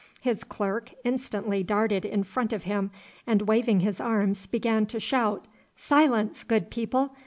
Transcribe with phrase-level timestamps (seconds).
[0.19, 2.89] His clerk instantly darted in front of him,
[3.27, 5.45] and waving his arms began to shout
[5.77, 7.13] 'Silence, good people!